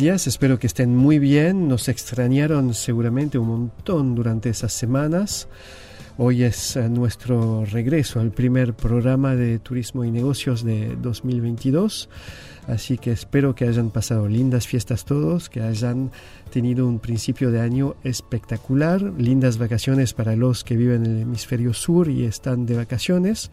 [0.00, 1.68] espero que estén muy bien.
[1.68, 5.48] Nos extrañaron seguramente un montón durante esas semanas.
[6.16, 12.08] Hoy es eh, nuestro regreso al primer programa de Turismo y Negocios de 2022.
[12.68, 16.10] Así que espero que hayan pasado lindas fiestas todos, que hayan
[16.52, 21.72] tenido un principio de año espectacular, lindas vacaciones para los que viven en el hemisferio
[21.72, 23.50] sur y están de vacaciones,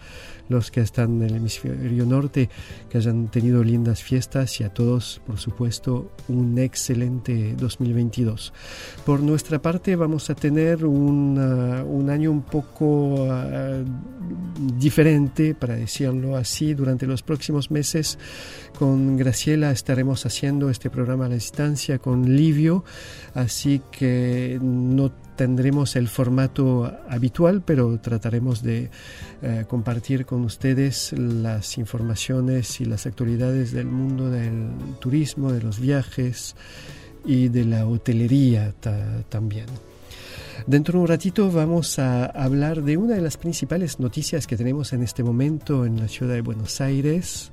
[0.49, 2.49] los que están en el hemisferio norte,
[2.89, 8.53] que hayan tenido lindas fiestas y a todos, por supuesto, un excelente 2022.
[9.05, 13.85] Por nuestra parte vamos a tener un, un año un poco uh,
[14.77, 18.17] diferente, para decirlo así, durante los próximos meses.
[18.79, 22.85] Con Graciela estaremos haciendo este programa a la distancia con Livio
[23.33, 28.89] así que no tendremos el formato habitual, pero trataremos de
[29.41, 34.69] eh, compartir con ustedes las informaciones y las actualidades del mundo del
[35.01, 36.55] turismo, de los viajes
[37.25, 38.73] y de la hotelería
[39.27, 39.65] también.
[40.67, 44.93] Dentro de un ratito vamos a hablar de una de las principales noticias que tenemos
[44.93, 47.51] en este momento en la ciudad de Buenos Aires,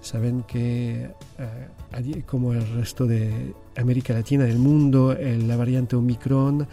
[0.00, 6.66] Saben que, eh, como el resto de América Latina, del mundo, la variante Omicron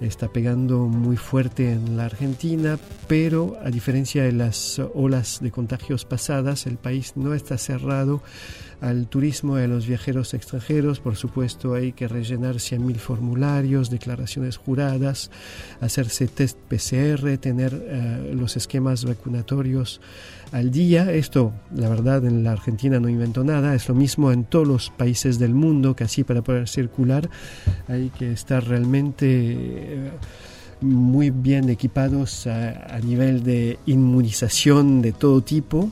[0.00, 6.04] está pegando muy fuerte en la Argentina, pero a diferencia de las olas de contagios
[6.04, 8.22] pasadas, el país no está cerrado
[8.80, 11.00] al turismo a los viajeros extranjeros.
[11.00, 15.30] Por supuesto, hay que rellenar 100.000 formularios, declaraciones juradas,
[15.80, 20.00] hacerse test PCR, tener eh, los esquemas vacunatorios
[20.52, 21.12] al día.
[21.12, 23.74] Esto, la verdad, en la Argentina no inventó nada.
[23.74, 27.28] Es lo mismo en todos los países del mundo, así para poder circular
[27.88, 29.26] hay que estar realmente...
[29.26, 30.10] Eh,
[30.82, 35.90] muy bien equipados a, nivel de inmunización de todo tipo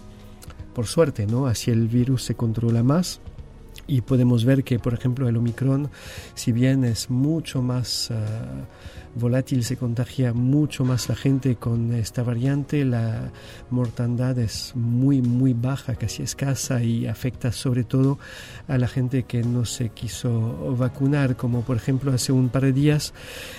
[0.78, 1.48] por suerte, ¿no?
[1.48, 3.20] Así el virus se controla más
[3.88, 5.90] y podemos ver que, por ejemplo, el Omicron,
[6.34, 8.12] si bien es mucho más...
[8.12, 8.66] Ah,
[9.14, 13.30] volátil se contagia mucho más la gente con esta variante, la
[13.70, 18.18] mortandad es muy muy baja, casi escasa y afecta sobre todo
[18.68, 22.72] a la gente que no se quiso vacunar, como por ejemplo hace un par de
[22.72, 23.12] días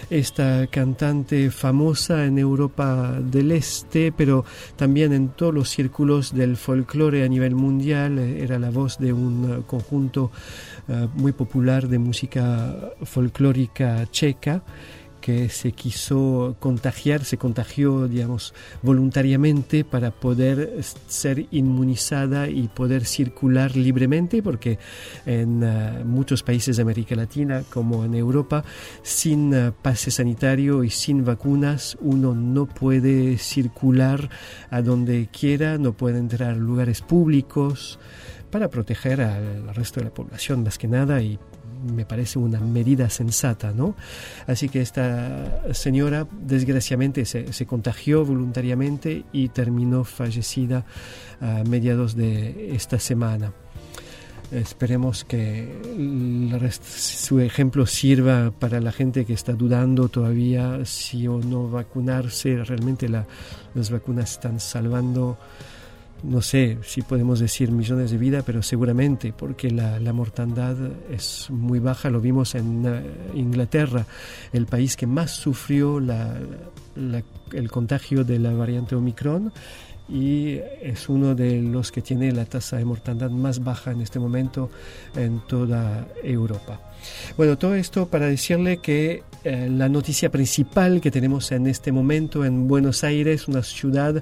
[0.09, 7.23] esta cantante famosa en Europa del Este, pero también en todos los círculos del folclore
[7.23, 10.18] a nivel mundial, era la voz de un conjunto
[10.87, 14.63] eh, muy popular de música folclórica checa
[15.19, 23.75] que se quiso contagiar, se contagió, digamos, voluntariamente para poder ser inmunizada y poder circular
[23.75, 24.79] libremente, porque
[25.25, 28.63] en eh, muchos países de América Latina, como en Europa,
[29.03, 34.29] sin eh, pase sanitario y sin vacunas, uno no puede circular
[34.69, 37.99] a donde quiera, no puede entrar a lugares públicos
[38.49, 41.39] para proteger al resto de la población más que nada y
[41.93, 43.95] me parece una medida sensata, ¿no?
[44.47, 50.85] Así que esta señora desgraciadamente se, se contagió voluntariamente y terminó fallecida
[51.39, 53.53] a mediados de esta semana.
[54.51, 55.71] Esperemos que
[56.81, 62.63] su ejemplo sirva para la gente que está dudando todavía si o no vacunarse.
[62.63, 65.37] Realmente las vacunas están salvando
[66.23, 70.75] no sé si podemos decir millones de vidas, pero seguramente porque la, mortandad
[71.11, 72.09] es muy baja.
[72.09, 73.01] Lo vimos en eh,
[73.35, 74.05] Inglaterra,
[74.51, 79.51] el país que más sufrió el contagio de la variante Omicron
[80.11, 84.19] y es uno de los que tiene la tasa de mortandad más baja en este
[84.19, 84.69] momento
[85.15, 86.81] en toda Europa.
[87.37, 92.43] Bueno, todo esto para decirle que eh, la noticia principal que tenemos en este momento
[92.43, 94.21] en Buenos Aires, una ciudad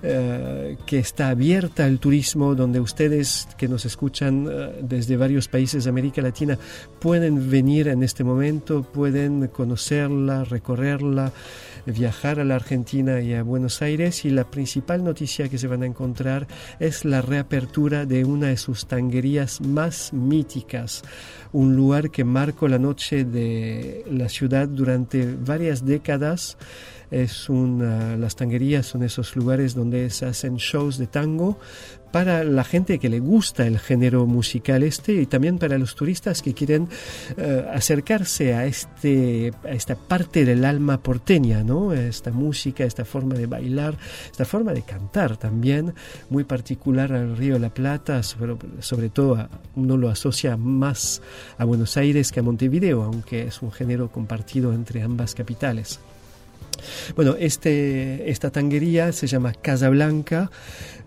[0.00, 5.82] eh, que está abierta al turismo, donde ustedes que nos escuchan eh, desde varios países
[5.82, 6.56] de América Latina
[7.00, 11.32] pueden venir en este momento, pueden conocerla, recorrerla,
[11.84, 14.24] viajar a la Argentina y a Buenos Aires.
[14.24, 16.46] Y la principal noticia que se van a encontrar
[16.78, 21.02] es la reapertura de una de sus tanguerías más míticas,
[21.52, 26.56] un lugar que marcó la noche de la ciudad durante varias décadas
[27.10, 31.58] es una, las tanguerías son esos lugares donde se hacen shows de tango
[32.12, 36.42] para la gente que le gusta el género musical este y también para los turistas
[36.42, 36.88] que quieren
[37.36, 41.92] eh, acercarse a, este, a esta parte del alma porteña, ¿no?
[41.92, 43.96] esta música, esta forma de bailar,
[44.30, 45.94] esta forma de cantar también,
[46.30, 51.20] muy particular al Río de la Plata, sobre, sobre todo uno lo asocia más
[51.58, 56.00] a Buenos Aires que a Montevideo, aunque es un género compartido entre ambas capitales.
[57.16, 60.50] Bueno, este, esta tanguería se llama Casablanca,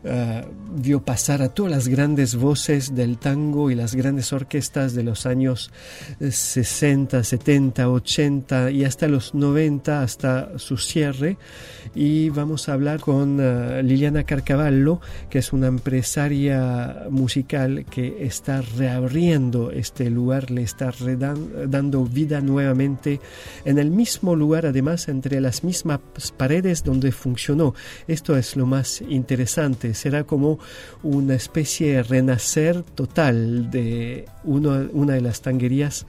[0.04, 5.04] uh, vio pasar a todas las grandes voces del tango y las grandes orquestas de
[5.04, 5.72] los años
[6.20, 11.38] 60, 70, 80 y hasta los 90, hasta su cierre.
[11.94, 18.62] Y vamos a hablar con uh, Liliana Carcavallo, que es una empresaria musical que está
[18.62, 20.92] reabriendo este lugar, le está
[21.68, 23.20] dando vida nuevamente
[23.66, 26.00] en el mismo lugar, además entre las mismas
[26.38, 27.74] paredes donde funcionó.
[28.08, 29.91] Esto es lo más interesante.
[29.94, 30.60] Será como
[31.04, 36.06] una especie de renacer total de una de las tanguerías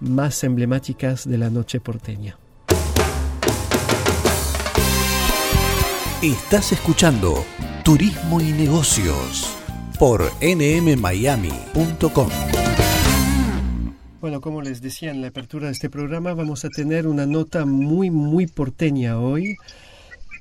[0.00, 2.38] más emblemáticas de la noche porteña.
[6.22, 7.44] Estás escuchando
[7.84, 9.54] Turismo y Negocios
[9.98, 12.28] por nmmiami.com.
[14.20, 17.64] Bueno, como les decía en la apertura de este programa, vamos a tener una nota
[17.64, 19.56] muy, muy porteña hoy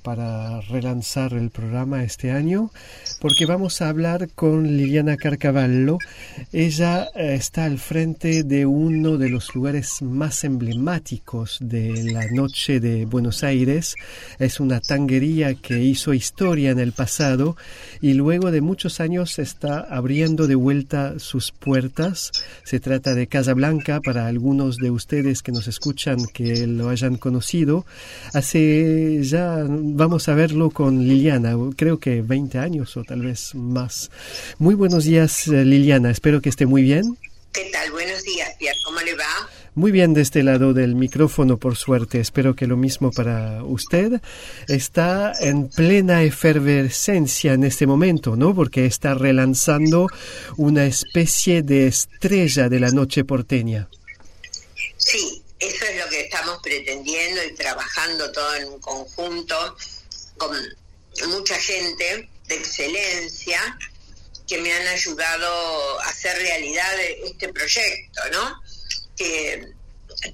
[0.05, 2.69] para relanzar el programa este año,
[3.19, 5.97] porque vamos a hablar con Liliana Carcavallo.
[6.53, 12.79] Ella eh, está al frente de uno de los lugares más emblemáticos de la noche
[12.79, 13.95] de Buenos Aires.
[14.37, 17.57] Es una tanguería que hizo historia en el pasado
[17.99, 22.31] y luego de muchos años está abriendo de vuelta sus puertas.
[22.63, 27.15] Se trata de Casa Blanca para algunos de ustedes que nos escuchan que lo hayan
[27.17, 27.87] conocido.
[28.33, 29.65] Hace ya
[29.95, 34.11] vamos a verlo con Liliana, creo que 20 años o tal vez más.
[34.59, 37.17] Muy buenos días, eh, Liliana, espero que esté muy bien.
[37.53, 37.91] ¿Qué tal?
[37.91, 39.49] Buenos días, Pierre, ¿cómo le va?
[39.73, 42.19] Muy bien de este lado del micrófono, por suerte.
[42.19, 44.21] Espero que lo mismo para usted.
[44.67, 48.53] Está en plena efervescencia en este momento, ¿no?
[48.53, 50.07] Porque está relanzando
[50.57, 53.89] una especie de estrella de la noche porteña.
[54.97, 59.77] Sí, eso es lo que estamos pretendiendo y trabajando todo en un conjunto
[60.37, 60.57] con
[61.27, 63.77] mucha gente de excelencia
[64.47, 66.93] que me han ayudado a hacer realidad
[67.23, 68.61] este proyecto, ¿no?
[69.15, 69.73] Que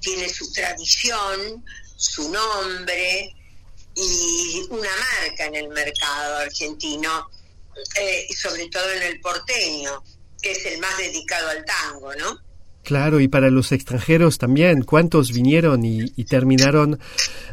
[0.00, 1.64] tiene su tradición,
[1.96, 3.34] su nombre
[3.94, 7.30] y una marca en el mercado argentino,
[7.96, 10.02] eh, sobre todo en el porteño,
[10.40, 12.51] que es el más dedicado al tango, ¿no?
[12.84, 16.98] Claro, y para los extranjeros también, ¿cuántos vinieron y, terminaron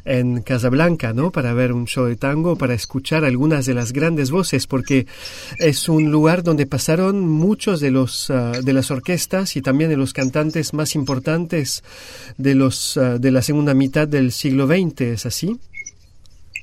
[0.04, 1.32] en Casablanca, ¿no?
[1.32, 5.06] Para ver un show de tango, para escuchar algunas de las grandes voces, porque
[5.60, 9.98] es un lugar donde pasaron muchos de los ah, de las orquestas y también de
[9.98, 11.84] los cantantes más importantes
[12.38, 15.60] de los ah, de la segunda mitad del siglo XX, ¿es así?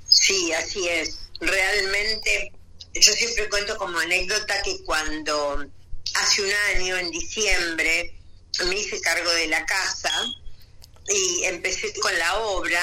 [0.09, 1.29] Sí, así es.
[1.41, 2.53] Realmente,
[2.95, 5.67] yo siempre cuento como anécdota que cuando
[6.15, 8.16] hace un año, en diciembre,
[8.65, 10.13] me hice cargo de la casa
[11.09, 12.81] y empecé con la obra.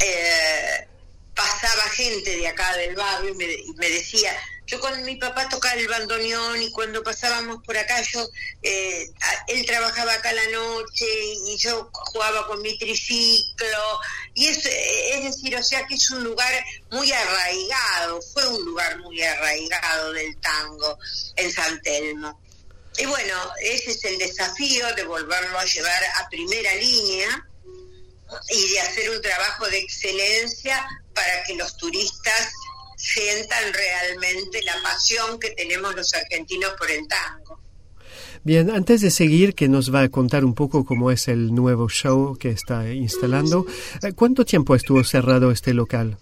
[0.00, 0.88] Eh,
[1.34, 4.36] pasaba gente de acá del barrio y me, decía,
[4.66, 8.26] yo con mi papá tocaba el bandoneón y cuando pasábamos por acá yo,
[8.62, 9.10] eh,
[9.48, 11.06] él trabajaba acá la noche
[11.46, 14.00] y yo jugaba con mi triciclo
[14.34, 16.52] y es, es decir, o sea que es un lugar
[16.90, 20.98] muy arraigado, fue un lugar muy arraigado del tango
[21.36, 22.40] en San Telmo.
[22.98, 27.48] Y bueno, ese es el desafío de volverlo a llevar a primera línea
[28.50, 32.52] y de hacer un trabajo de excelencia para que los turistas
[32.96, 37.60] sientan realmente la pasión que tenemos los argentinos por el tango.
[38.44, 41.88] Bien, antes de seguir, que nos va a contar un poco cómo es el nuevo
[41.88, 43.66] show que está instalando,
[44.02, 46.18] eh, ¿cuánto tiempo estuvo cerrado este local?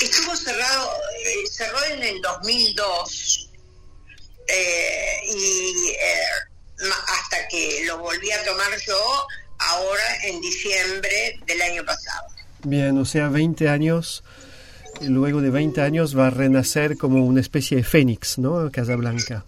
[0.00, 0.90] Estuvo cerrado,
[1.24, 3.47] eh, cerró en el 2002
[4.48, 5.94] eh, y
[7.20, 8.98] hasta que lo volví a tomar yo
[9.58, 12.28] ahora en diciembre del año pasado.
[12.64, 14.22] Bien, o sea, 20 años
[15.06, 18.70] luego de 20 años va a renacer como una especie de fénix, ¿no?
[18.70, 19.44] Casablanca.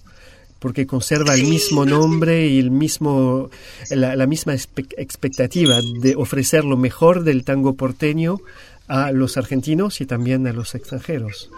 [0.59, 3.51] Porque conserva el mismo nombre y el mismo,
[3.89, 8.41] la, misma expectativa de ofrecer lo mejor del tango porteño
[8.87, 11.49] a los argentinos y también a los extranjeros.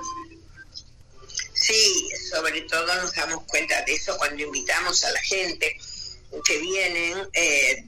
[1.52, 1.91] Sí,
[2.32, 5.76] sobre todo nos damos cuenta de eso cuando invitamos a la gente
[6.44, 7.84] que vienen eh,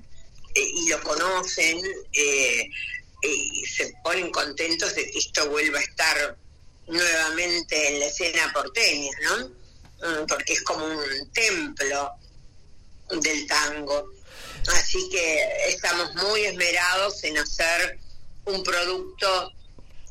[0.54, 1.82] y lo conocen.
[2.12, 2.68] Eh,
[3.26, 6.36] y se ponen contentos de que esto vuelva a estar
[6.86, 9.48] nuevamente en la escena porteña, ¿no?
[10.06, 12.10] Mm, porque es como un templo
[13.10, 14.10] del tango.
[14.74, 17.98] Así que estamos muy esmerados en hacer
[18.44, 19.52] un producto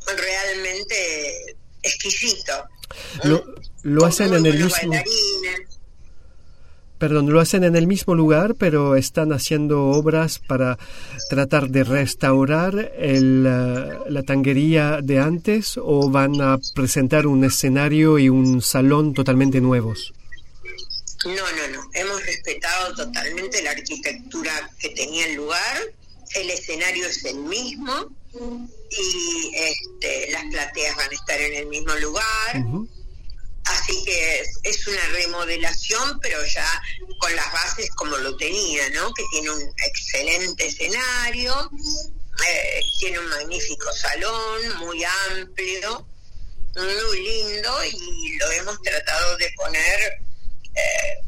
[0.06, 2.68] realmente exquisito.
[3.84, 4.94] Lo hacen en el mismo...
[6.98, 10.78] Perdón, lo hacen en el mismo lugar, pero están haciendo obras para
[11.30, 18.20] tratar de restaurar el, eh, la tanguería de antes o van a presentar un escenario
[18.20, 20.14] y un salón totalmente nuevos.
[21.26, 21.90] No, no, no.
[21.94, 25.78] Hemos respetado totalmente la arquitectura que tenía el lugar.
[26.36, 31.94] El escenario es el mismo y este, las plateas van a estar en el mismo
[31.96, 32.66] lugar.
[33.66, 36.68] Así que es, una remodelación, pero ya
[37.18, 39.14] con las bases como lo tenía, ¿no?
[39.14, 41.72] Que tiene un excelente escenario,
[42.48, 46.08] eh, tiene un magnífico salón, muy amplio,
[46.76, 50.20] muy lindo y lo hemos tratado de poner
[50.76, 51.22] eh,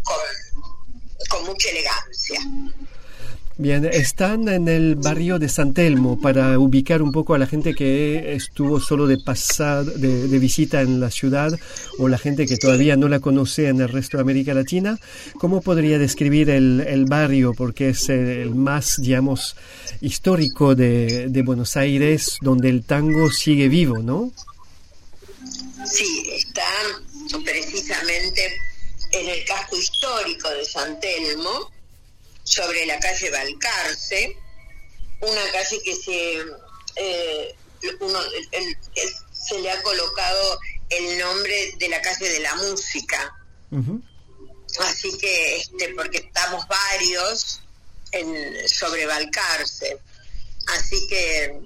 [1.30, 2.39] con mucha elegancia.
[3.58, 7.74] Bien, están en el barrio de San Telmo para ubicar un poco a la gente
[7.74, 11.58] que estuvo solo de pasar, de, visita en la ciudad
[11.98, 15.00] o la gente que todavía no la conoce en el resto de América Latina.
[15.40, 17.54] ¿Cómo podría describir el, barrio?
[17.54, 19.56] Porque es el más, digamos,
[20.02, 24.34] histórico de, de Buenos Aires, donde el tango sigue vivo, ¿no?
[25.86, 26.68] Sí, está
[27.42, 28.42] precisamente
[29.14, 31.75] en el casco histórico de San Telmo
[32.56, 34.38] sobre la calle Balcarce,
[35.22, 36.38] una calle que se,
[36.96, 37.56] eh,
[39.34, 40.60] se le ha colocado
[40.90, 43.36] el nombre de la calle de la música.
[44.80, 47.62] Así que, este, porque estamos varios
[48.12, 49.98] en, sobre Balcarce.
[50.78, 51.60] Así que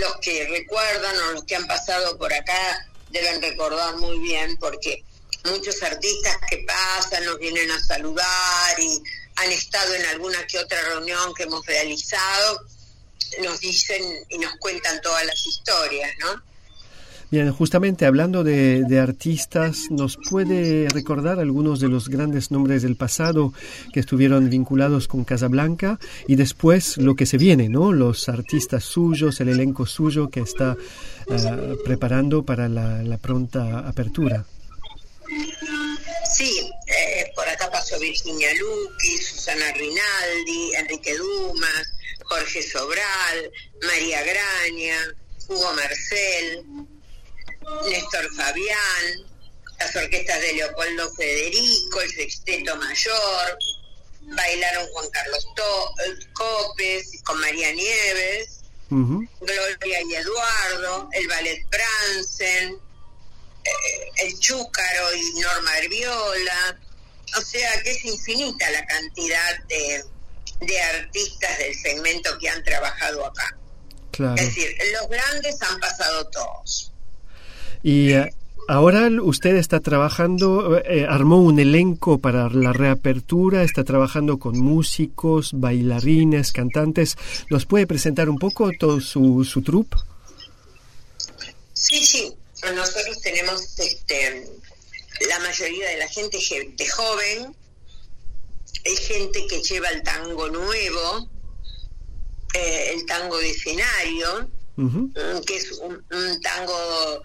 [0.00, 5.02] los que recuerdan o los que han pasado por acá deben recordar muy bien porque
[5.44, 9.02] muchos artistas que pasan nos vienen a saludar y
[9.38, 12.60] han estado en alguna que otra reunión que hemos realizado,
[13.42, 16.48] nos dicen y nos cuentan todas las historias, ¿no?
[17.30, 23.52] Bien, justamente hablando de, artistas, ¿nos puede recordar algunos de los grandes nombres del pasado
[23.92, 27.92] que estuvieron vinculados con Casablanca y después lo que se viene, ¿no?
[27.92, 30.74] Los artistas suyos, el elenco suyo que está
[31.30, 34.46] ah, preparando para la pronta apertura.
[36.30, 41.88] Sí, eh, por acá pasó Virginia Luqui, Susana Rinaldi, Enrique Dumas,
[42.24, 43.50] Jorge Sobral,
[43.82, 45.16] María Graña,
[45.48, 46.64] Hugo Marcel,
[47.88, 49.26] Néstor Fabián,
[49.78, 53.58] las orquestas de Leopoldo Federico, el Sexteto Mayor,
[54.20, 55.46] bailaron Juan Carlos
[56.34, 62.87] Copes con María Nieves, Gloria y Eduardo, el Ballet Bransen, eh,
[64.18, 66.78] el Chúcaro y Norma Herbiola.
[67.36, 73.56] O sea que es infinita la cantidad de, artistas del segmento que han trabajado acá.
[74.36, 74.68] Es decir,
[75.00, 76.92] los grandes han pasado todos.
[77.84, 78.34] Y eh,
[78.66, 85.52] ahora usted está trabajando, eh, armó un elenco para la reapertura, está trabajando con músicos,
[85.52, 87.16] bailarines, cantantes.
[87.50, 89.98] ¿Nos puede presentar un poco todo su, su troupe?
[91.74, 94.48] Sí, sí nosotros tenemos este,
[95.28, 97.56] la mayoría de la gente gente joven,
[98.84, 101.28] hay gente que lleva el tango nuevo,
[102.54, 107.22] eh, el tango de escenario, mm, que es un, tango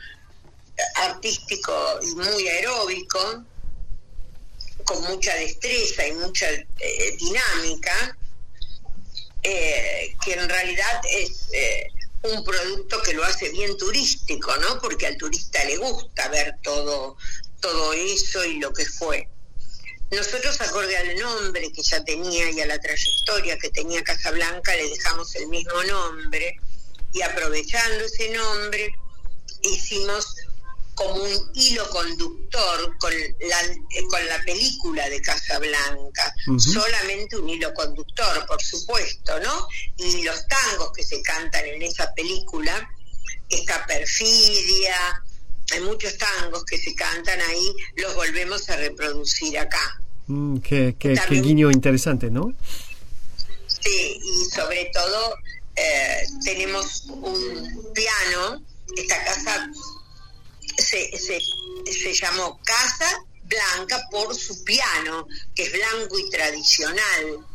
[0.95, 3.43] artístico y muy aeróbico,
[4.83, 8.17] con mucha destreza y mucha eh, dinámica,
[9.43, 11.47] eh, que en realidad es
[12.23, 14.79] un producto que lo hace bien turístico, ¿no?
[14.79, 17.17] Porque al turista le gusta ver todo,
[17.59, 19.27] todo eso y lo que fue.
[20.11, 24.89] Nosotros, acorde al nombre que ya tenía y a la trayectoria que tenía Casablanca, le
[24.89, 26.55] dejamos el mismo nombre
[27.13, 28.91] y aprovechando ese nombre
[29.63, 30.35] hicimos
[30.95, 37.73] como un hilo conductor con la, eh, con la película de Casablanca, solamente un hilo
[37.73, 39.67] conductor, por supuesto, ¿no?
[39.97, 42.89] Y los tangos que se cantan en esa película,
[43.49, 45.23] esta perfidia,
[45.71, 50.01] hay muchos tangos que se cantan ahí, los volvemos a reproducir acá.
[50.27, 52.53] Mm, qué, qué, guiño interesante, ¿no?
[53.67, 55.35] Sí, y sobre todo
[55.75, 58.61] eh, tenemos un piano,
[58.95, 59.69] esta casa
[60.77, 61.39] se, se,
[61.91, 67.45] se llamó Casa Blanca por su piano, que es blanco y tradicional,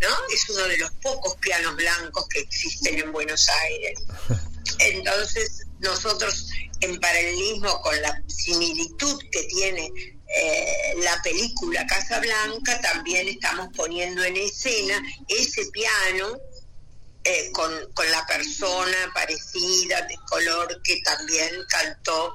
[0.00, 0.08] ¿no?
[0.32, 4.00] Es uno de los pocos pianos blancos que existen en Buenos Aires.
[4.78, 6.48] Entonces, nosotros,
[6.80, 9.90] en paralelismo con la similitud que tiene
[10.28, 16.38] eh, la película Casa Blanca, también estamos poniendo en escena ese piano
[17.24, 22.34] eh, con, con, la persona parecida, de color, que también cantó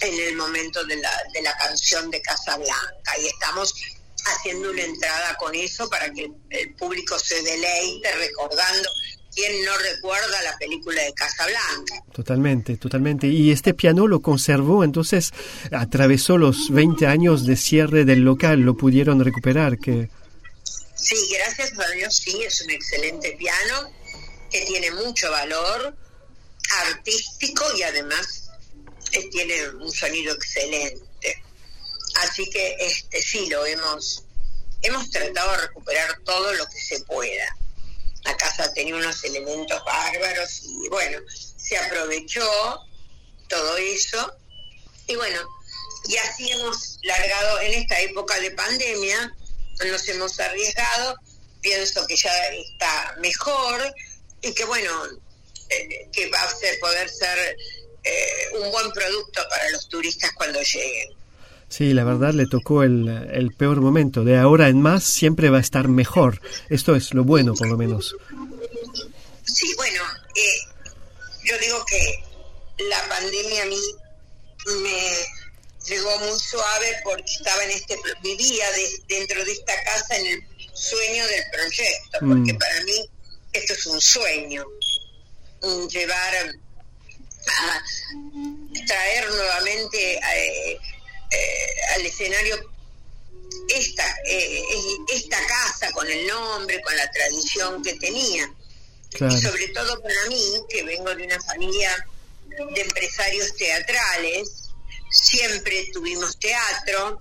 [0.00, 3.18] en el momento de la, de la canción de Casablanca.
[3.20, 3.74] Y estamos
[4.26, 8.88] haciendo una entrada con eso para que el público se deleite recordando
[9.36, 12.02] quién no recuerda la película de Casablanca.
[12.12, 13.26] Totalmente, totalmente.
[13.26, 15.32] Y este piano lo conservó, entonces
[15.70, 19.78] atravesó los 20 años de cierre del local, lo pudieron recuperar.
[19.78, 20.08] Que...
[20.94, 23.90] Sí, gracias a Dios, sí, es un excelente piano
[24.50, 25.94] que tiene mucho valor
[26.88, 28.45] artístico y además
[29.10, 31.42] tiene un sonido excelente.
[32.22, 34.22] Así que este sí lo hemos
[34.82, 37.56] hemos tratado de recuperar todo lo que se pueda.
[38.24, 41.18] La casa tenía unos elementos bárbaros y bueno,
[41.56, 42.80] se aprovechó
[43.48, 44.32] todo eso.
[45.06, 45.40] Y bueno,
[46.08, 49.36] y así hemos largado en esta época de pandemia,
[49.84, 51.16] nos hemos arriesgado,
[51.60, 53.94] pienso que ya está mejor
[54.42, 54.90] y que bueno,
[55.68, 57.56] eh, que va a ser, poder ser
[58.06, 61.08] eh, un buen producto para los turistas cuando lleguen.
[61.68, 64.22] Sí, la verdad le tocó el, el, peor momento.
[64.22, 66.40] De ahora en más siempre va a estar mejor.
[66.70, 68.14] Esto es lo bueno, por lo menos.
[69.44, 70.02] Sí, bueno,
[70.36, 70.60] eh,
[71.44, 72.24] yo digo que
[72.88, 73.80] la pandemia a mí
[74.82, 75.10] me
[75.86, 78.66] llegó muy suave porque estaba en este, vivía
[79.08, 82.58] dentro de esta casa en el sueño del proyecto, porque mm.
[82.58, 83.10] para mí
[83.52, 84.64] esto es un sueño,
[85.90, 86.34] llevar
[87.46, 87.82] a
[88.86, 90.78] traer nuevamente eh,
[91.30, 92.56] eh, al escenario
[93.68, 94.62] esta, eh,
[95.12, 98.52] esta casa con el nombre, con la tradición que tenía.
[99.18, 102.06] Y sobre todo para mí, que vengo de una familia
[102.46, 104.70] de empresarios teatrales,
[105.10, 107.20] siempre tuvimos teatro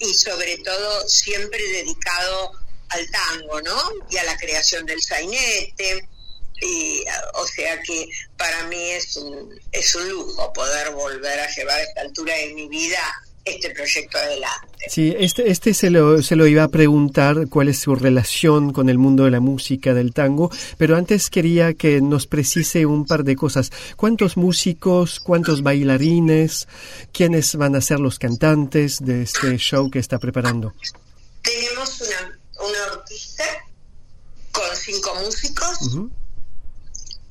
[0.00, 2.52] y sobre todo siempre dedicado
[2.88, 3.90] al tango, ¿no?
[4.10, 6.08] Y a la creación del sainete,
[6.62, 11.78] y, o sea que para mí es un, es un lujo poder volver a llevar
[11.78, 12.98] a esta altura de mi vida
[13.44, 14.68] este proyecto adelante.
[14.88, 18.88] Sí, este, este se, lo, se lo iba a preguntar cuál es su relación con
[18.88, 23.24] el mundo de la música, del tango, pero antes quería que nos precise un par
[23.24, 23.70] de cosas.
[23.96, 26.68] ¿Cuántos músicos, cuántos bailarines,
[27.12, 30.74] quiénes van a ser los cantantes de este show que está preparando?
[31.42, 33.44] Tenemos una, una orquesta
[34.52, 35.78] con cinco músicos.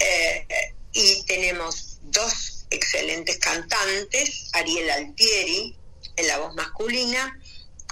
[0.01, 0.47] Eh,
[0.93, 5.75] y tenemos dos excelentes cantantes, Ariel Altieri
[6.15, 7.39] en la voz masculina,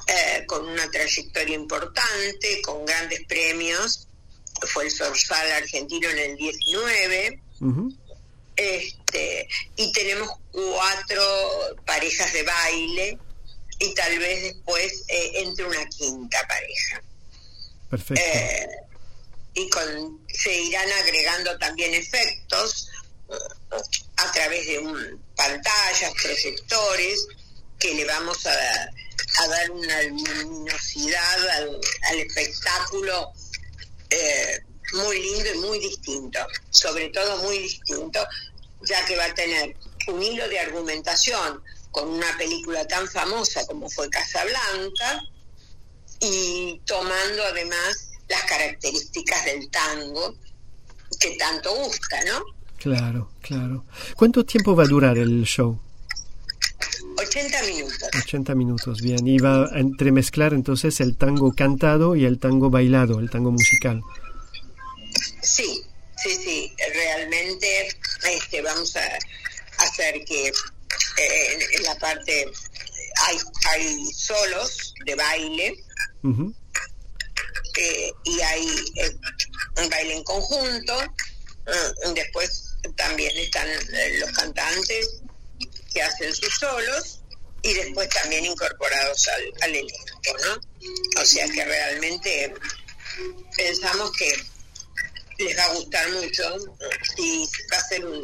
[0.07, 4.07] eh, con una trayectoria importante, con grandes premios,
[4.61, 7.41] fue el Sorsal argentino en el 19,
[8.55, 11.23] este, y tenemos cuatro
[11.85, 13.17] parejas de baile,
[13.79, 17.01] y tal vez después eh, entre una quinta pareja.
[17.89, 18.88] Perfecto
[19.59, 19.69] y
[20.33, 22.89] se irán agregando también efectos
[23.29, 23.35] eh,
[24.17, 27.27] a través de un, pantallas, proyectores,
[27.77, 28.89] que le vamos a,
[29.47, 33.31] dar una luminosidad al, espectáculo
[34.09, 34.59] eh,
[34.93, 36.39] muy lindo y muy distinto,
[36.71, 38.25] sobre todo muy distinto,
[38.81, 39.75] ya que va a tener
[40.07, 45.21] un hilo de argumentación con una película tan famosa como fue Casablanca
[46.19, 50.35] y tomando además las características del tango
[51.19, 52.43] que tanto gusta, ¿no?
[52.77, 53.85] Claro, claro.
[54.15, 55.79] ¿Cuánto tiempo va a durar el show?
[57.17, 58.09] 80 minutos.
[58.17, 59.27] 80 minutos, bien.
[59.27, 64.01] Y va a entremezclar entonces el tango cantado y el tango bailado, el tango musical.
[65.41, 65.83] Sí,
[66.15, 66.73] sí, sí.
[66.93, 67.89] Realmente
[68.31, 69.03] este, vamos a
[69.79, 72.45] hacer que eh, en, la parte
[73.27, 73.37] hay,
[73.73, 75.83] hay solos de baile
[77.79, 79.15] eh, y hay eh,
[79.81, 80.97] un baile en conjunto.
[82.13, 83.67] después también están
[84.19, 85.21] los cantantes
[85.93, 87.21] que hacen sus solos
[87.61, 91.21] y después también incorporados al, al elenco, ¿no?
[91.21, 92.53] O sea que realmente
[93.55, 94.33] pensamos que
[95.39, 96.57] les va a gustar mucho
[97.17, 98.21] y va a ser un,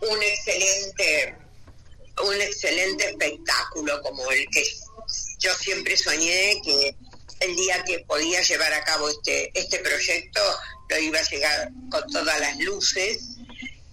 [0.00, 1.36] un excelente
[2.22, 4.64] un excelente espectáculo como el que
[5.40, 6.96] yo siempre soñé que
[7.44, 10.40] el día que podía llevar a cabo este este proyecto
[10.88, 13.36] lo iba a llegar con todas las luces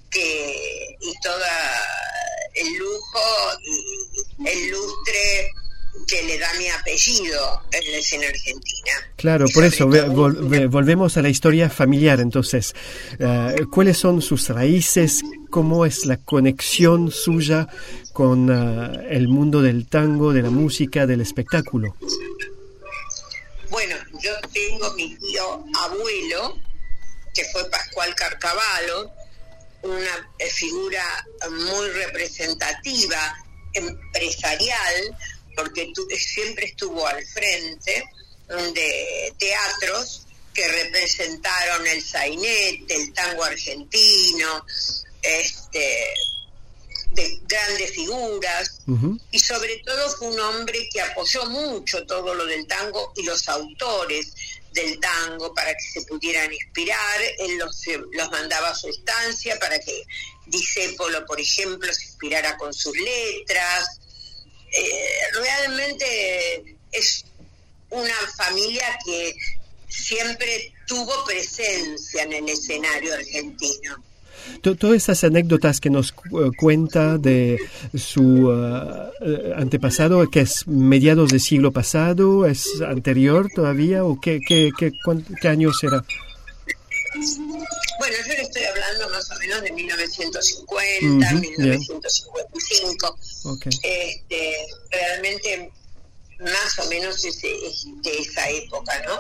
[0.10, 1.82] que y toda
[2.54, 3.20] el lujo
[3.64, 5.52] y el lustre
[6.08, 8.92] que le da mi apellido en la escena argentina.
[9.18, 12.20] Claro, por eso volvemos a la historia familiar.
[12.20, 12.74] Entonces,
[13.20, 15.22] eh, ¿cuáles son sus raíces?
[15.50, 17.68] ¿Cómo es la conexión suya
[18.14, 21.96] con eh, el mundo del tango, de la música, del espectáculo?
[23.72, 26.60] Bueno, yo tengo mi tío abuelo,
[27.34, 29.14] que fue Pascual Carcavalo,
[29.84, 33.34] una figura muy representativa,
[33.74, 35.18] empresarial,
[35.56, 38.04] porque siempre estuvo al frente
[38.74, 44.66] de teatros que representaron el sainete, el tango argentino,
[45.22, 46.14] este,
[47.12, 48.80] de grandes figuras,
[49.32, 53.48] y sobre todo fue un hombre que apoyó mucho todo lo del tango y los
[53.50, 54.34] autores
[54.74, 59.78] del tango para que se pudieran inspirar, él los, los mandaba a su estancia para
[59.80, 60.06] que
[60.46, 64.00] Disépolo, por ejemplo, se inspirara con sus letras,
[64.72, 67.26] eh, realmente es
[67.90, 69.36] una familia que
[69.88, 74.04] siempre tuvo presencia en el escenario argentino.
[74.62, 77.58] Todas esas anécdotas que nos eh, cuenta de
[77.96, 78.52] su
[79.22, 84.92] eh, antepasado, que es mediados del siglo pasado, es anterior todavía o qué, qué, qué,
[85.42, 86.04] qué año será?
[88.00, 93.18] Bueno, yo le estoy hablando más o menos de 1950, 1955.
[93.84, 94.56] Este,
[94.92, 95.72] realmente
[96.40, 99.20] más o menos es de esa época, ¿no?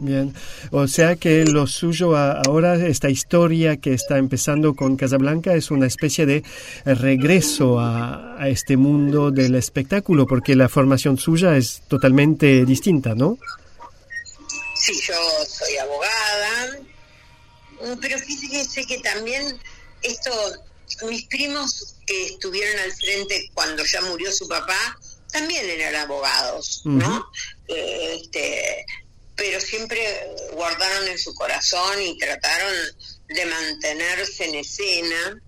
[0.00, 0.32] Bien,
[0.70, 5.86] o sea que lo suyo ahora, esta historia que está empezando con Casablanca es una
[5.86, 6.44] especie de
[6.84, 13.38] regreso a, a, este mundo del espectáculo, porque la formación suya es totalmente distinta, ¿no?
[14.76, 15.14] Sí, yo
[15.48, 16.78] soy abogada,
[17.80, 19.58] Mm, pero fíjese que también
[20.02, 20.30] esto,
[21.08, 24.98] mis primos que estuvieron al frente cuando ya murió su papá,
[25.32, 27.26] también eran abogados, ¿no?
[27.66, 28.84] este,
[29.38, 30.00] pero siempre
[30.52, 32.74] guardaron en su corazón y trataron
[33.28, 35.40] de mantenerse en escena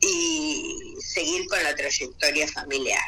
[0.00, 3.04] y seguir con la trayectoria familiar.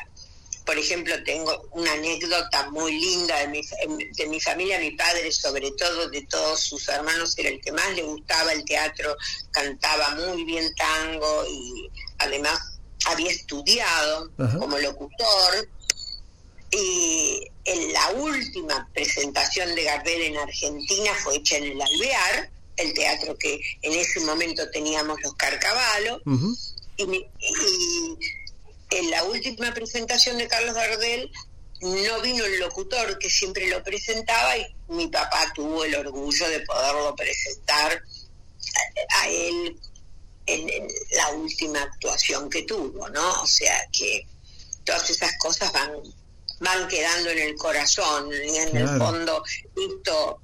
[0.66, 3.62] Por ejemplo, tengo una anécdota muy linda de mi,
[4.16, 7.94] de mi familia, mi padre sobre todo, de todos sus hermanos, era el que más
[7.94, 9.16] le gustaba el teatro,
[9.50, 12.59] cantaba muy bien tango y además
[13.06, 15.68] había estudiado como locutor.
[16.78, 22.92] Y en la última presentación de Gardel en Argentina fue hecha en el Alvear, el
[22.92, 26.20] teatro que en ese momento teníamos los Carcavalos,
[26.98, 28.18] y, y
[28.90, 31.30] en la última presentación de Carlos Gardel
[31.80, 36.60] no vino el locutor que siempre lo presentaba y mi papá tuvo el orgullo de
[36.60, 38.02] poderlo presentar
[39.20, 39.78] a, él
[40.46, 43.42] en, la última actuación que tuvo, ¿no?
[43.42, 44.26] O sea que
[44.84, 45.92] todas esas cosas van
[46.60, 49.42] van quedando en el corazón y en el fondo
[49.76, 50.40] esto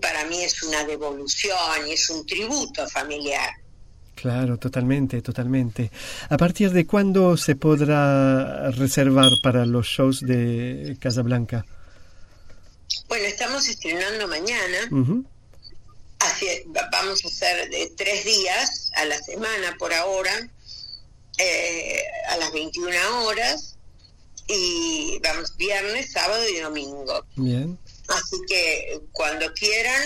[0.00, 3.50] para mí es una devolución y es un tributo familiar.
[4.14, 5.90] Claro, totalmente, totalmente.
[6.30, 11.66] ¿A partir de cuándo se podrá reservar para los shows de Casablanca?
[13.08, 14.88] Bueno, estamos estrenando mañana.
[16.20, 20.32] Así, vamos a hacer de tres días a la semana por ahora,
[21.36, 23.73] eh, a las 21 horas,
[24.46, 27.24] y vamos viernes, sábado y domingo.
[27.36, 27.78] Bien.
[28.08, 30.02] Así que cuando quieran,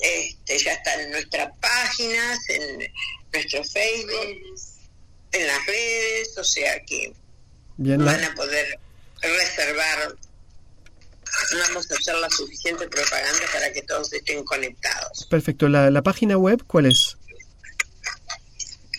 [0.00, 2.92] este, ya están en nuestras páginas, en
[3.32, 4.56] nuestro Facebook,
[5.32, 7.12] en las redes, o sea que
[7.76, 8.78] van a poder
[9.20, 10.16] reservar.
[11.66, 15.26] Vamos a hacer la suficiente propaganda para que todos estén conectados.
[15.28, 15.68] Perfecto.
[15.68, 17.16] ¿La, la página web cuál es?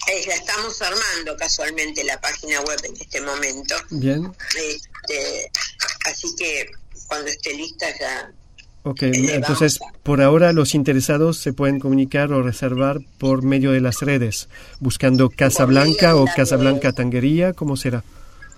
[0.07, 3.75] Eh, la estamos armando casualmente la página web en este momento.
[3.89, 4.31] Bien.
[4.55, 5.51] Este,
[6.05, 6.69] así que
[7.07, 8.31] cuando esté lista ya
[8.87, 14.01] Ok, entonces por ahora los interesados se pueden comunicar o reservar por medio de las
[14.01, 14.47] redes,
[14.79, 18.03] buscando Casablanca o Casablanca Tanguería, ¿cómo será?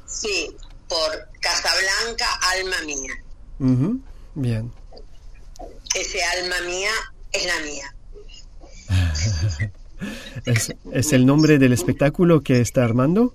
[0.05, 0.53] Sí,
[0.89, 2.25] por Casablanca
[2.57, 3.13] Alma Mía.
[4.35, 4.73] Bien.
[5.95, 6.91] Ese alma mía
[7.31, 7.95] es la mía.
[10.45, 13.33] ¿Es, el nombre del espectáculo que está armando?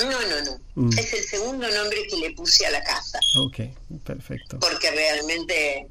[0.00, 0.60] No, no, no.
[0.74, 0.98] Mm.
[0.98, 3.18] Es el segundo nombre que le puse a la casa.
[3.38, 3.58] Ok,
[4.04, 4.58] perfecto.
[4.58, 5.86] Porque realmente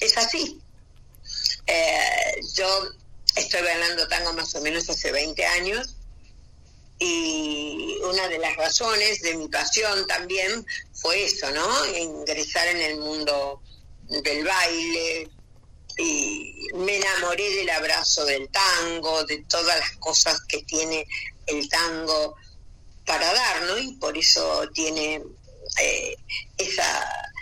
[0.00, 0.60] es así.
[1.66, 2.66] Eh, yo
[3.36, 5.96] estoy bailando tango más o menos hace 20 años
[6.98, 11.96] y una de las razones de mi pasión también fue eso, ¿no?
[11.96, 13.60] Ingresar en el mundo
[14.08, 15.30] del baile
[15.96, 21.06] y me enamoré del abrazo del tango, de todas las cosas que tiene
[21.46, 22.36] el tango
[23.06, 23.78] para dar, ¿no?
[23.78, 25.22] Y por eso tiene
[25.80, 26.16] eh,
[26.58, 27.32] esa,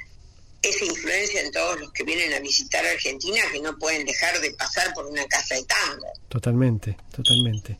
[0.60, 4.52] esa influencia en todos los que vienen a visitar Argentina que no pueden dejar de
[4.54, 6.06] pasar por una casa de tango.
[6.28, 7.78] Totalmente, totalmente.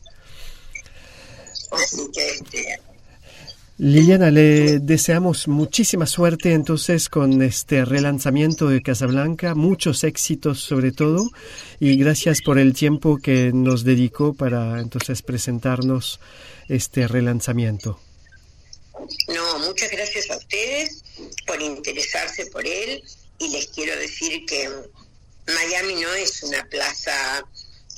[1.71, 2.79] Así que este,
[3.79, 11.31] Liliana, le deseamos muchísima suerte entonces con este relanzamiento de Casablanca, muchos éxitos sobre todo,
[11.79, 16.19] y gracias por el tiempo que nos dedicó para entonces presentarnos
[16.69, 17.99] este relanzamiento.
[19.27, 21.03] No, muchas gracias a ustedes
[21.47, 23.03] por interesarse por él
[23.39, 24.69] y les quiero decir que
[25.47, 27.43] Miami no es una plaza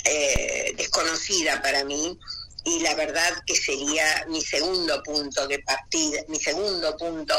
[0.05, 2.17] eh, desconocida para mí
[2.65, 7.35] y la verdad que sería mi segundo punto de partida, mi segundo punto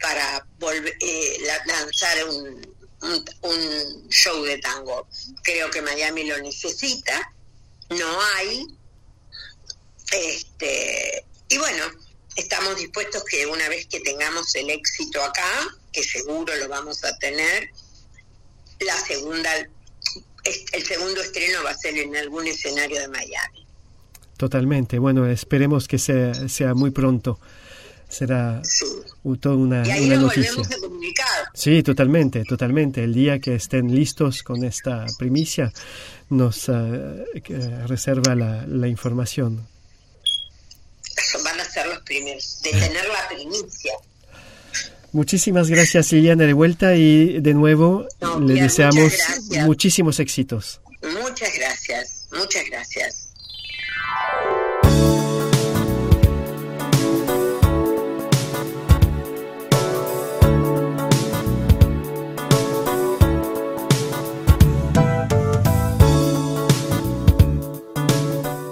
[0.00, 2.76] para volver, eh, lanzar un,
[3.42, 5.08] un, show de tango.
[5.42, 7.32] Creo que Miami lo necesita,
[7.90, 8.66] no hay.
[10.12, 11.84] Este, y bueno,
[12.36, 17.18] estamos dispuestos que una vez que tengamos el éxito acá, que seguro lo vamos a
[17.18, 17.70] tener,
[18.78, 19.52] la segunda,
[20.44, 23.66] el segundo estreno va a ser en algún escenario de Miami.
[24.40, 24.98] Totalmente.
[24.98, 27.38] Bueno, esperemos que sea, sea muy pronto.
[28.08, 28.62] Será
[29.38, 30.62] toda una, y ahí una nos noticia.
[30.62, 31.26] A comunicar.
[31.52, 33.04] Sí, totalmente, totalmente.
[33.04, 35.70] El día que estén listos con esta primicia,
[36.30, 37.22] nos uh,
[37.86, 39.68] reserva la, la, información.
[41.44, 43.92] Van a ser los primeros, de tener la primicia.
[45.12, 49.12] Muchísimas gracias Liliana de vuelta y de nuevo no, le deseamos
[49.66, 50.80] muchísimos éxitos.
[51.02, 52.99] Muchas gracias, muchas gracias.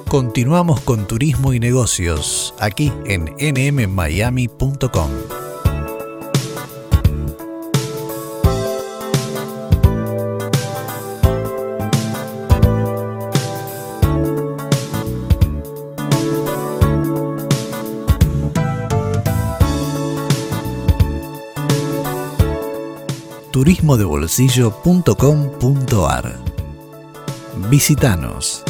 [0.09, 5.48] Continuamos con Turismo y Negocios aquí en nmmiami.com.
[23.88, 26.37] turismodebolsillo.com.ar
[27.70, 28.62] Visítanos.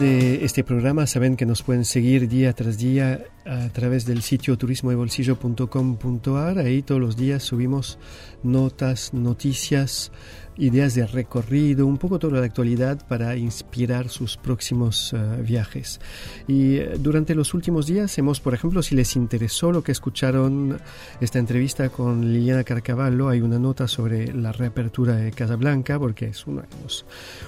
[0.00, 4.58] de este programa saben que nos pueden seguir día tras día a través del sitio
[4.58, 6.58] turismodebolsillo.com.ar.
[6.58, 7.98] Ahí todos los días subimos
[8.42, 10.10] notas, noticias,
[10.58, 16.00] ideas de recorrido, un poco toda la actualidad para inspirar sus próximos uh, viajes.
[16.48, 20.78] Y uh, durante los últimos días hemos, por ejemplo, si les interesó lo que escucharon
[21.20, 26.46] esta entrevista con Liliana Carcavallo, hay una nota sobre la reapertura de Casablanca, porque es
[26.46, 26.64] una,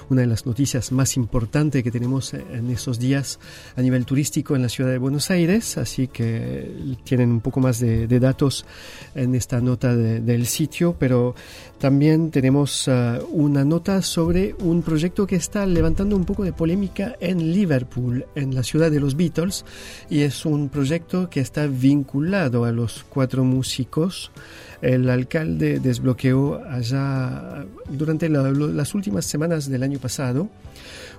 [0.09, 3.39] una de las noticias más importantes que tenemos en esos días
[3.75, 7.79] a nivel turístico en la ciudad de Buenos Aires, así que tienen un poco más
[7.79, 8.65] de, datos
[9.15, 11.35] en esta nota de, del sitio, pero
[11.79, 17.15] también tenemos uh, una nota sobre un proyecto que está levantando un poco de polémica
[17.21, 19.63] en Liverpool, en la ciudad de los Beatles,
[20.09, 24.29] y es un proyecto que está vinculado a los cuatro músicos.
[24.81, 30.49] El alcalde desbloqueó allá durante la, las últimas semanas del año pasado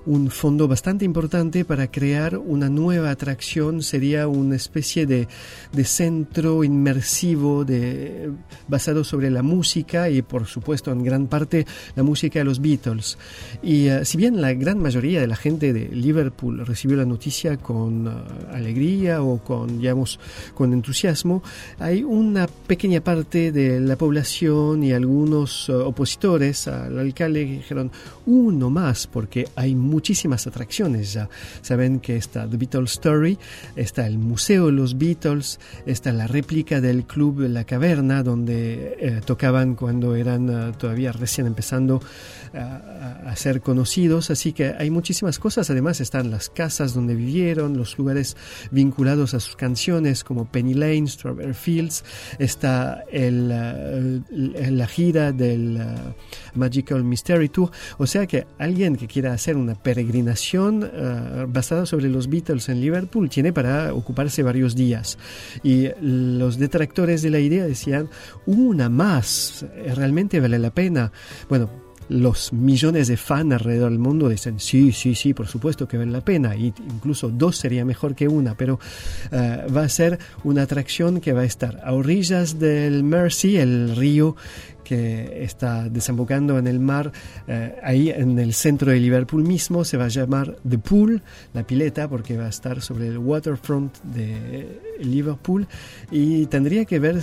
[0.07, 3.83] un fondo bastante importante para crear una nueva atracción.
[3.83, 5.29] Sería una especie de,
[5.73, 8.31] de centro inmersivo de,
[8.69, 13.19] basado sobre la música y por supuesto en gran parte la música de los Beatles.
[13.63, 17.57] Y uh, si bien la gran mayoría de la gente de Liverpool recibió la noticia
[17.57, 18.11] con uh,
[18.53, 20.19] alegría o con, digamos,
[20.55, 21.43] con entusiasmo,
[21.79, 27.91] hay una pequeña parte de la población y algunos eh, opositores al alcalde dijeron
[28.27, 31.29] uno más porque hay muchísimas atracciones ya.
[31.63, 33.39] Saben que está The Beatles Story,
[33.77, 39.21] está el Museo de los Beatles, está la réplica del Club La Caverna donde eh,
[39.25, 42.01] tocaban cuando eran eh, todavía recién empezando
[42.55, 44.31] a, ser conocidos.
[44.31, 45.71] Así que hay muchísimas cosas.
[45.71, 48.37] Además están las casas donde vivieron, los lugares
[48.71, 52.05] vinculados a sus canciones como Penny Lane, Strawberry Fields.
[52.39, 55.85] Está el, eh, la gira del eh,
[56.55, 57.71] Magical Mystery Tour.
[57.99, 62.81] O sea que alguien que quiera hacer una peregrinación eh, basada sobre los Beatles en
[62.81, 65.19] Liverpool tiene para ocuparse varios días.
[65.63, 68.09] Y los detractores de la idea decían,
[68.47, 71.13] una más, realmente vale la pena.
[71.49, 75.97] Bueno, los millones de fans alrededor del mundo dicen, sí, sí, sí, por supuesto que
[75.97, 78.81] vale la pena, y incluso dos sería mejor que una, pero
[79.31, 83.95] eh, va a ser una atracción que va a estar a orillas del Mersey, el
[83.95, 84.35] río
[84.91, 87.13] que está desembocando en el mar,
[87.47, 91.23] eh, ahí en el centro de Liverpool mismo, se va a llamar The Pool,
[91.55, 95.69] la pileta, porque va a estar sobre el waterfront de Liverpool
[96.11, 97.21] y tendría que ver,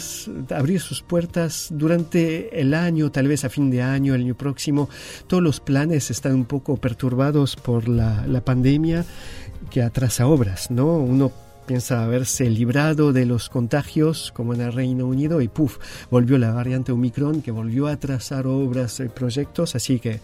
[0.55, 4.87] abrir sus puertas durante el año, tal vez a fin de año, el año próximo.
[5.27, 9.03] Todos los planes están un poco perturbados por la, la pandemia
[9.69, 10.99] que atrasa obras, ¿no?
[10.99, 11.33] Uno
[11.67, 15.77] piensa haberse librado de los contagios como en el Reino Unido y puff,
[16.09, 20.21] volvió la variante Omicron que volvió a atrasar obras y proyectos, así que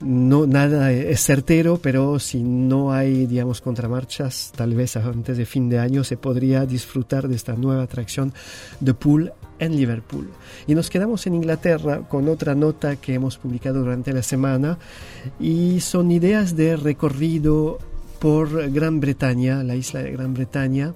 [0.00, 5.68] no nada es certero, pero si no hay, digamos, contramarchas, tal vez antes de fin
[5.68, 8.32] de año se podría disfrutar de esta nueva atracción
[8.80, 10.30] de pool en Liverpool.
[10.66, 14.78] Y nos quedamos en Inglaterra con otra nota que hemos publicado durante la semana
[15.38, 17.78] y son ideas de recorrido
[18.20, 20.94] por Gran Bretaña, la isla de Gran Bretaña,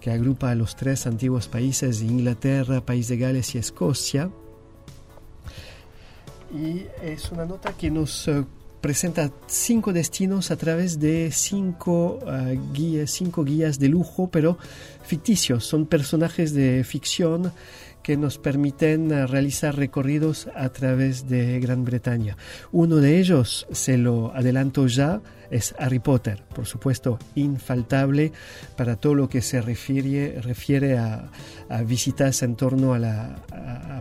[0.00, 4.30] que agrupa a los tres antiguos países de Inglaterra, País de Gales y Escocia.
[6.54, 8.44] Y es una nota que nos eh,
[8.82, 14.58] presenta cinco destinos a través de cinco, eh, guías, cinco guías de lujo, pero
[15.06, 15.64] ficticios.
[15.64, 17.50] Son personajes de ficción
[18.02, 22.36] que nos permiten eh, realizar recorridos a través de Gran Bretaña.
[22.72, 25.20] Uno de ellos, se lo adelanto ya,
[25.52, 28.32] es Harry Potter, por supuesto, infaltable
[28.74, 31.28] para todo lo que se refiere, refiere a,
[31.86, 33.36] visitas en torno a, la,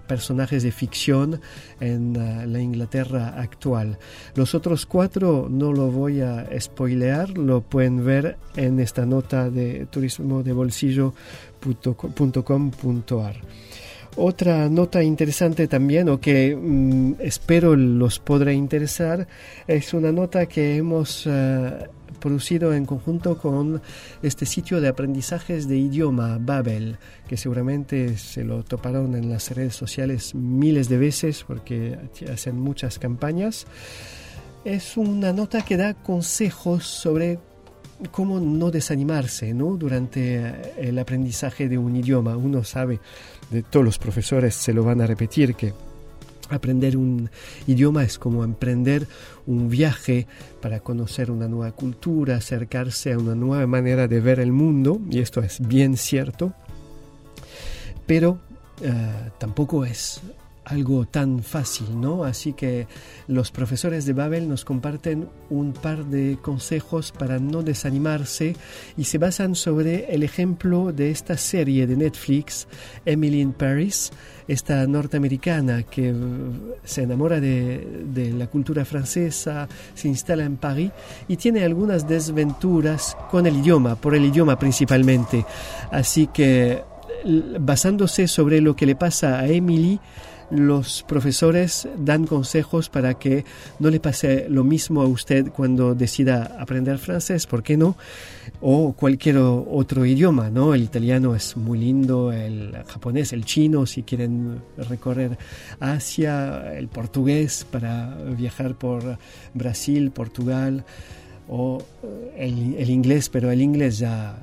[0.08, 1.42] personajes de ficción
[1.80, 4.00] en uh, la Inglaterra actual.
[4.36, 9.88] Los otros cuatro no lo voy a spoilear, lo pueden ver en esta nota de
[9.88, 13.42] turismo de bolsillo.com.ar.
[14.18, 19.28] Otra nota interesante también, o que mm, espero los podrá interesar,
[19.68, 21.88] es una nota que hemos eh,
[22.20, 23.82] producido en conjunto con
[24.22, 26.98] este sitio de aprendizajes de idioma, Babel,
[27.28, 31.98] que seguramente se lo toparon en las redes sociales miles de veces porque
[32.32, 33.66] hacen muchas campañas.
[34.66, 37.40] Es una nota que da consejos sobre
[38.12, 39.78] cómo no desanimarse ¿no?
[39.78, 42.36] durante el aprendizaje de un idioma.
[42.36, 43.00] Uno sabe,
[43.52, 45.74] de todos los profesores se lo van a repetir, que
[46.50, 47.30] aprender un
[47.68, 49.08] idioma es como emprender
[49.46, 50.28] un viaje
[50.62, 55.20] para conocer una nueva cultura, acercarse a una nueva manera de ver el mundo, y
[55.20, 56.54] esto es bien cierto,
[58.06, 58.40] pero
[58.82, 58.92] eh,
[59.38, 60.22] tampoco es
[60.66, 62.24] algo tan fácil, ¿no?
[62.24, 62.88] Así que
[63.28, 68.56] los profesores de Babel nos comparten un par de consejos para no desanimarse
[68.96, 72.68] y se basan sobre el ejemplo de esta serie de Netflix,
[73.06, 74.12] Emily in Paris,
[74.48, 76.14] esta norteamericana que
[76.84, 80.92] se enamora de, de la cultura francesa, se instala en París
[81.28, 85.46] y tiene algunas desventuras con el idioma, por el idioma principalmente.
[85.92, 86.84] Así que
[87.60, 90.00] basándose sobre lo que le pasa a Emily,
[90.52, 93.46] los profesores dan consejos para que
[93.80, 97.98] no le pase lo mismo a usted cuando decida aprender francés, ¿por qué no?
[98.60, 100.74] O cualquier otro idioma, ¿no?
[100.74, 105.38] El italiano es muy lindo, el japonés, el chino, si quieren recorrer
[105.80, 109.18] Asia, el portugués para viajar por
[109.54, 110.84] Brasil, Portugal,
[111.50, 111.84] o
[112.38, 114.38] el, el inglés, pero el inglés ya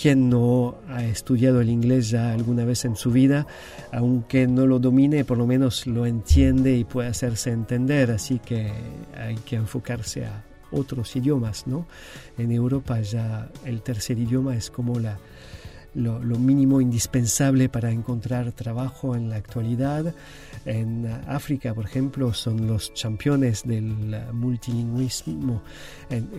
[0.00, 3.46] ¿Quién no ha estudiado el inglés ya alguna vez en su vida?
[3.90, 8.72] Aunque no lo domine, por lo menos lo entiende y puede hacerse entender, así que
[9.16, 11.86] hay que enfocarse a otros idiomas, ¿no?
[12.38, 15.18] En Europa ya el tercer idioma es como la,
[15.94, 20.14] lo, mínimo indispensable para encontrar trabajo en la actualidad.
[20.64, 25.62] En África, por ejemplo, son los campeones del multilingüismo.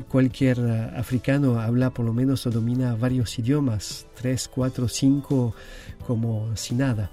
[0.07, 0.59] cualquier
[0.95, 5.53] africano habla por lo menos o domina varios idiomas, tres, cuatro, cinco,
[6.05, 7.11] como si nada.